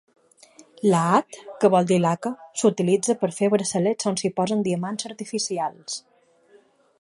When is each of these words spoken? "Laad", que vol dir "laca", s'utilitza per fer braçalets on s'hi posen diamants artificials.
"Laad", 0.91 1.37
que 1.63 1.69
vol 1.75 1.89
dir 1.91 1.99
"laca", 2.05 2.31
s'utilitza 2.61 3.17
per 3.25 3.29
fer 3.41 3.51
braçalets 3.57 4.09
on 4.13 4.19
s'hi 4.23 4.33
posen 4.41 4.65
diamants 4.69 5.09
artificials. 5.11 6.01